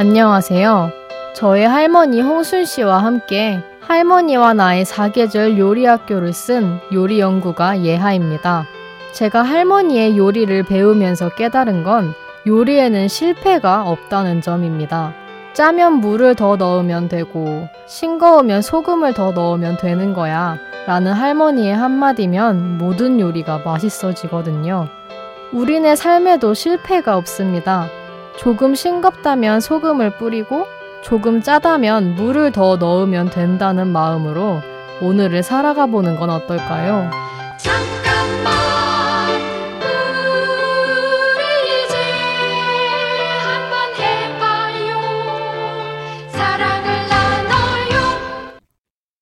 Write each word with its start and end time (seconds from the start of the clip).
안녕하세요. 0.00 0.92
저의 1.34 1.68
할머니 1.68 2.22
홍순 2.22 2.64
씨와 2.64 3.04
함께 3.04 3.62
할머니와 3.82 4.54
나의 4.54 4.86
사계절 4.86 5.58
요리 5.58 5.84
학교를 5.84 6.32
쓴 6.32 6.78
요리 6.90 7.20
연구가 7.20 7.82
예하입니다. 7.82 8.64
제가 9.12 9.42
할머니의 9.42 10.16
요리를 10.16 10.62
배우면서 10.62 11.28
깨달은 11.28 11.84
건 11.84 12.14
요리에는 12.46 13.08
실패가 13.08 13.82
없다는 13.82 14.40
점입니다. 14.40 15.12
짜면 15.52 16.00
물을 16.00 16.34
더 16.34 16.56
넣으면 16.56 17.10
되고, 17.10 17.68
싱거우면 17.86 18.62
소금을 18.62 19.12
더 19.12 19.32
넣으면 19.32 19.76
되는 19.76 20.14
거야. 20.14 20.56
라는 20.86 21.12
할머니의 21.12 21.76
한마디면 21.76 22.78
모든 22.78 23.20
요리가 23.20 23.58
맛있어지거든요. 23.66 24.88
우리네 25.52 25.94
삶에도 25.94 26.54
실패가 26.54 27.18
없습니다. 27.18 27.86
조금 28.38 28.74
싱겁다면 28.74 29.60
소금을 29.60 30.16
뿌리고 30.16 30.66
조금 31.02 31.42
짜다면 31.42 32.14
물을 32.14 32.52
더 32.52 32.76
넣으면 32.76 33.30
된다는 33.30 33.88
마음으로 33.88 34.60
오늘을 35.00 35.42
살아가 35.42 35.86
보는 35.86 36.16
건 36.16 36.30
어떨까요? 36.30 37.10
잠깐만 37.58 38.50
우리 41.36 41.84
이제 41.84 41.96
한번 43.42 43.94
해봐요 43.98 45.00
사랑을 46.28 47.08
나눠요 47.08 48.58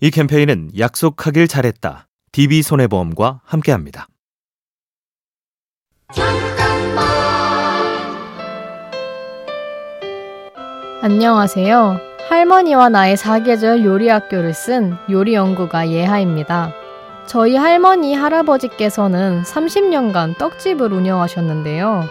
이 0.00 0.10
캠페인은 0.10 0.70
약속하길 0.76 1.46
잘했다 1.46 2.08
DB손해보험과 2.32 3.40
함께합니다. 3.44 4.06
안녕하세요. 11.02 11.98
할머니와 12.28 12.90
나의 12.90 13.16
사계절 13.16 13.82
요리학교를 13.82 14.52
쓴 14.52 14.98
요리연구가 15.08 15.88
예하입니다. 15.88 16.74
저희 17.24 17.56
할머니, 17.56 18.12
할아버지께서는 18.12 19.42
30년간 19.42 20.36
떡집을 20.36 20.92
운영하셨는데요. 20.92 22.04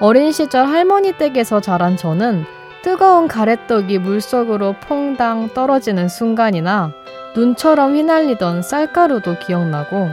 어린 0.00 0.32
시절 0.32 0.66
할머니 0.66 1.12
댁에서 1.12 1.60
자란 1.60 1.96
저는 1.96 2.44
뜨거운 2.82 3.28
가래떡이 3.28 3.98
물속으로 3.98 4.74
퐁당 4.88 5.50
떨어지는 5.54 6.08
순간이나 6.08 6.90
눈처럼 7.36 7.94
휘날리던 7.94 8.62
쌀가루도 8.62 9.38
기억나고 9.38 10.08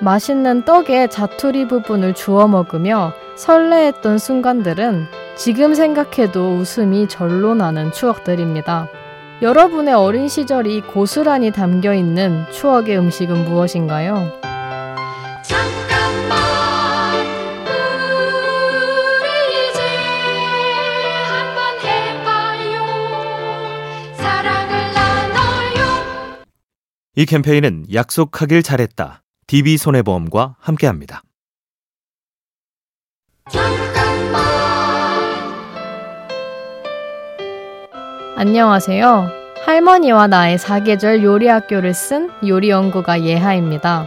맛있는 0.00 0.64
떡의 0.64 1.10
자투리 1.10 1.68
부분을 1.68 2.14
주워 2.14 2.48
먹으며 2.48 3.12
설레했던 3.34 4.16
순간들은 4.16 5.25
지금 5.36 5.74
생각해도 5.74 6.56
웃음이 6.56 7.08
절로 7.08 7.54
나는 7.54 7.92
추억들입니다. 7.92 8.88
여러분의 9.42 9.92
어린 9.92 10.28
시절이 10.28 10.80
고스란히 10.80 11.50
담겨 11.50 11.92
있는 11.92 12.50
추억의 12.50 12.98
음식은 12.98 13.44
무엇인가요? 13.44 14.32
이 27.18 27.24
캠페인은 27.24 27.86
약속하길 27.92 28.62
잘했다. 28.62 29.22
DB손해보험과 29.46 30.56
함께합니다. 30.58 31.22
안녕하세요. 38.38 39.30
할머니와 39.64 40.26
나의 40.26 40.58
사계절 40.58 41.22
요리 41.22 41.48
학교를 41.48 41.94
쓴 41.94 42.28
요리 42.46 42.68
연구가 42.68 43.22
예하입니다. 43.22 44.06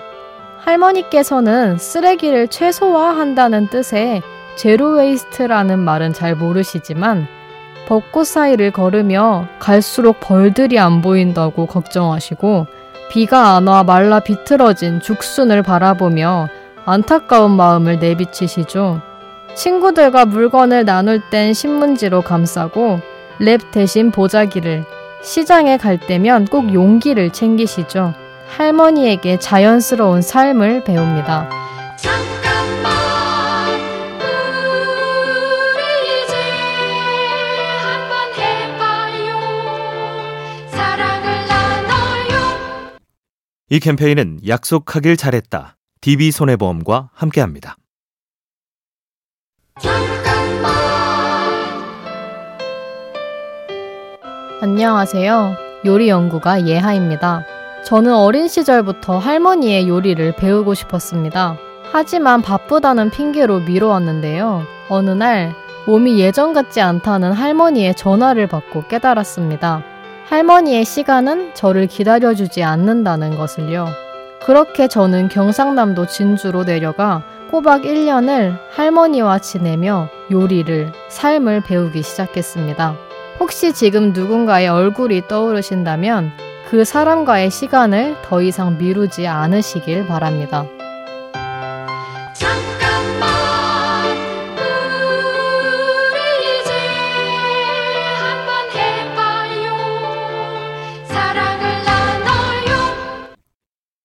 할머니께서는 0.63 1.79
쓰레기를 1.79 2.47
최소화한다는 2.47 3.69
뜻의 3.69 4.21
zero 4.55 4.91
waste라는 4.91 5.79
말은 5.79 6.13
잘 6.13 6.35
모르시지만 6.35 7.25
벚꽃 7.87 8.27
사이를 8.27 8.69
걸으며 8.69 9.47
갈수록 9.57 10.19
벌들이 10.19 10.77
안 10.77 11.01
보인다고 11.01 11.65
걱정하시고 11.65 12.67
비가 13.09 13.55
안 13.55 13.67
와 13.67 13.83
말라 13.83 14.19
비틀어진 14.19 15.01
죽순을 15.01 15.63
바라보며 15.63 16.49
안타까운 16.85 17.49
마음을 17.51 17.97
내비치시죠. 17.97 19.01
친구들과 19.55 20.25
물건을 20.25 20.85
나눌 20.85 21.19
땐 21.31 21.55
신문지로 21.55 22.21
감싸고 22.21 22.99
랩 23.39 23.71
대신 23.71 24.11
보자기를, 24.11 24.83
시장에 25.23 25.77
갈 25.77 25.97
때면 25.97 26.45
꼭 26.45 26.73
용기를 26.73 27.31
챙기시죠. 27.31 28.13
할머니에게 28.47 29.39
자연스러운 29.39 30.21
삶을 30.21 30.83
배웁니다. 30.83 31.49
이 43.71 43.79
캠페인은 43.79 44.39
약속하길 44.47 45.15
잘했다. 45.15 45.77
DB손해보험과 46.01 47.11
함께합니다. 47.13 47.78
안녕하세요. 54.61 55.55
요리 55.85 56.09
연구가 56.09 56.67
예하입니다. 56.67 57.45
저는 57.85 58.13
어린 58.13 58.49
시절부터 58.49 59.17
할머니의 59.17 59.87
요리를 59.87 60.33
배우고 60.35 60.73
싶었습니다. 60.73 61.55
하지만 61.93 62.41
바쁘다는 62.41 63.09
핑계로 63.09 63.61
미뤄왔는데요. 63.61 64.63
어느 64.89 65.11
날 65.11 65.55
몸이 65.87 66.19
예전 66.19 66.51
같지 66.51 66.81
않다는 66.81 67.31
할머니의 67.31 67.95
전화를 67.95 68.47
받고 68.47 68.87
깨달았습니다. 68.89 69.81
할머니의 70.25 70.83
시간은 70.83 71.51
저를 71.53 71.87
기다려주지 71.87 72.61
않는다는 72.61 73.37
것을요. 73.37 73.87
그렇게 74.41 74.89
저는 74.89 75.29
경상남도 75.29 76.07
진주로 76.07 76.65
내려가 76.65 77.23
꼬박 77.49 77.83
1년을 77.83 78.57
할머니와 78.71 79.39
지내며 79.39 80.09
요리를, 80.29 80.91
삶을 81.07 81.61
배우기 81.61 82.03
시작했습니다. 82.03 83.08
혹시 83.39 83.73
지금 83.73 84.11
누군가의 84.11 84.67
얼굴이 84.67 85.27
떠오르신다면 85.27 86.31
그 86.69 86.83
사람과의 86.83 87.49
시간을 87.49 88.17
더 88.23 88.41
이상 88.41 88.77
미루지 88.77 89.27
않으시길 89.27 90.05
바랍니다. 90.07 90.65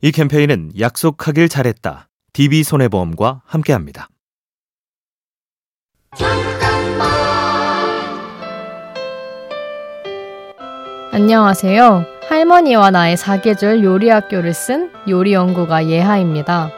이 0.01 0.13
캠페인은 0.13 0.73
약속하길 0.79 1.49
잘했다. 1.49 2.09
DB손해보험과 2.35 3.41
함께합니다. 3.47 4.09
안녕하세요. 11.15 12.07
할머니와 12.29 12.91
나의 12.91 13.17
사계절 13.17 13.85
요리 13.85 14.09
학교를 14.09 14.53
쓴 14.53 14.91
요리 15.07 15.33
연구가 15.33 15.87
예하입니다. 15.87 16.71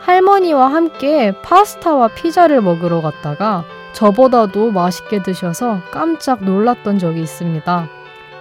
할머니와 0.00 0.70
함께 0.70 1.32
파스타와 1.40 2.08
피자를 2.08 2.60
먹으러 2.60 3.00
갔다가 3.00 3.64
저보다도 3.94 4.72
맛있게 4.72 5.22
드셔서 5.22 5.80
깜짝 5.90 6.44
놀랐던 6.44 6.98
적이 6.98 7.22
있습니다. 7.22 7.88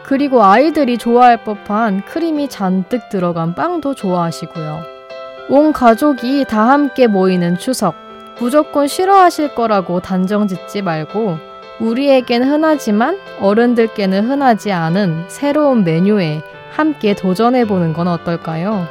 그리고 0.03 0.43
아이들이 0.43 0.97
좋아할 0.97 1.45
법한 1.45 2.03
크림이 2.03 2.49
잔뜩 2.49 3.07
들어간 3.07 3.55
빵도 3.55 3.95
좋아하시고요. 3.95 4.81
온 5.47 5.71
가족이 5.71 6.43
다 6.43 6.67
함께 6.67 7.07
모이는 7.07 7.57
추석. 7.57 7.95
무조건 8.37 8.89
싫어하실 8.89 9.55
거라고 9.55 10.01
단정 10.01 10.49
짓지 10.49 10.81
말고 10.81 11.46
우리에겐 11.79 12.43
흔하지만 12.43 13.19
어른들께는 13.39 14.29
흔하지 14.29 14.71
않은 14.71 15.25
새로운 15.27 15.83
메뉴에 15.83 16.41
함께 16.71 17.13
도전해 17.13 17.65
보는 17.65 17.93
건 17.93 18.07
어떨까요? 18.07 18.87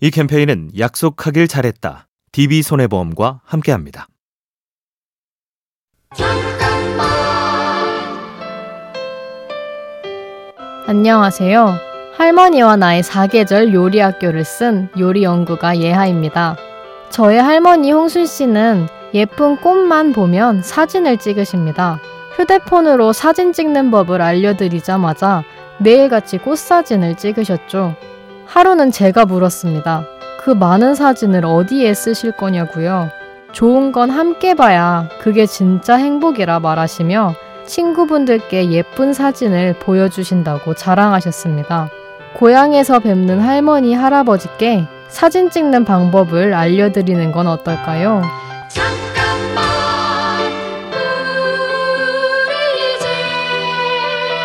이 0.00 0.10
캠페인은 0.10 0.70
약속하길 0.76 1.46
잘했다. 1.46 2.08
DB손해보험과 2.32 3.42
함께합니다. 3.44 4.08
안녕하세요. 10.94 11.74
할머니와 12.18 12.76
나의 12.76 13.02
사계절 13.02 13.72
요리 13.72 13.98
학교를 13.98 14.44
쓴 14.44 14.90
요리 14.98 15.22
연구가 15.22 15.78
예하입니다. 15.78 16.54
저의 17.08 17.40
할머니 17.40 17.90
홍순 17.90 18.26
씨는 18.26 18.88
예쁜 19.14 19.56
꽃만 19.56 20.12
보면 20.12 20.60
사진을 20.60 21.16
찍으십니다. 21.16 21.98
휴대폰으로 22.36 23.14
사진 23.14 23.54
찍는 23.54 23.90
법을 23.90 24.20
알려드리자마자 24.20 25.44
매일같이 25.78 26.36
꽃사진을 26.36 27.14
찍으셨죠. 27.14 27.94
하루는 28.44 28.90
제가 28.90 29.24
물었습니다. 29.24 30.04
그 30.44 30.50
많은 30.50 30.94
사진을 30.94 31.46
어디에 31.46 31.94
쓰실 31.94 32.32
거냐고요. 32.32 33.08
좋은 33.52 33.92
건 33.92 34.10
함께 34.10 34.52
봐야 34.52 35.08
그게 35.22 35.46
진짜 35.46 35.94
행복이라 35.96 36.60
말하시며 36.60 37.34
친구분들께 37.66 38.70
예쁜 38.70 39.12
사진을 39.12 39.74
보여주신다고 39.78 40.74
자랑하셨습니다. 40.74 41.90
고향에서 42.34 43.00
뵙는 43.00 43.40
할머니, 43.40 43.94
할아버지께 43.94 44.86
사진 45.08 45.50
찍는 45.50 45.84
방법을 45.84 46.54
알려드리는 46.54 47.32
건 47.32 47.46
어떨까요? 47.46 48.22
잠깐만 48.70 49.64
우리 52.48 52.96
이제 52.96 53.06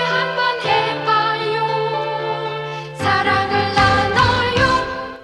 한번 0.09 0.59
해봐요 0.65 1.65
사랑을 2.95 3.73
나눠요 3.73 5.23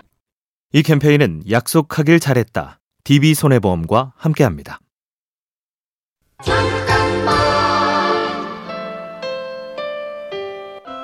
이 0.72 0.81
캠페인은 0.81 1.44
약속하길 1.50 2.22
잘했다. 2.22 2.80
DB손해보험과 3.04 4.13
함께합니다. 4.16 4.80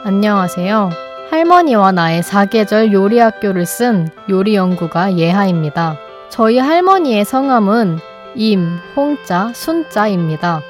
안녕하세요. 0.02 0.92
할머니와 1.30 1.92
나의 1.92 2.24
사계절 2.24 2.94
요리 2.94 3.20
학교를 3.20 3.66
쓴 3.66 4.08
요리 4.30 4.56
연구가 4.56 5.18
예하입니다. 5.18 5.98
저희 6.30 6.58
할머니의 6.58 7.26
성함은 7.26 8.00
임, 8.36 8.80
홍자, 8.96 9.52
순자입니다. 9.54 10.62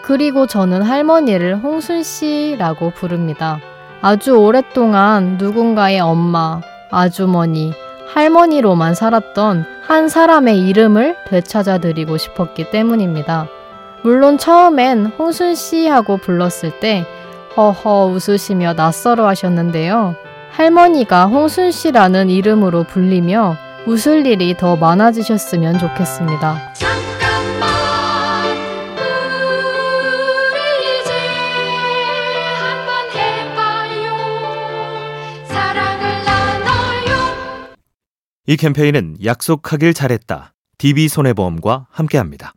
그리고 0.00 0.46
저는 0.46 0.80
할머니를 0.80 1.56
홍순 1.56 2.02
씨라고 2.02 2.90
부릅니다. 2.90 3.60
아주 4.00 4.32
오랫동안 4.32 5.36
누군가의 5.36 6.00
엄마, 6.00 6.62
아주머니, 6.90 7.74
할머니로만 8.14 8.94
살았던 8.94 9.66
한 9.86 10.08
사람의 10.08 10.66
이름을 10.66 11.16
되찾아 11.28 11.78
드리고 11.78 12.16
싶었기 12.16 12.70
때문입니다. 12.70 13.46
물론 14.02 14.38
처음엔 14.38 15.12
홍순 15.18 15.54
씨하고 15.54 16.16
불렀을 16.16 16.80
때 16.80 17.04
허허 17.56 18.06
웃으시며 18.06 18.74
낯설어 18.74 19.26
하셨는데요. 19.26 20.14
할머니가 20.50 21.26
홍순 21.26 21.70
씨라는 21.72 22.28
이름으로 22.30 22.84
불리며 22.84 23.56
웃을 23.86 24.26
일이 24.26 24.56
더 24.56 24.76
많아지셨으면 24.76 25.78
좋겠습니다. 25.78 26.72
잠깐만 26.74 27.70
우리 30.52 31.00
이제 31.00 31.12
한번 32.60 33.10
해봐요 33.16 34.16
사랑을 35.46 36.24
나눠요 36.24 37.16
이 38.46 38.56
캠페인은 38.56 39.16
약속하길 39.24 39.94
잘했다. 39.94 40.52
DB손해보험과 40.78 41.86
함께합니다. 41.90 42.54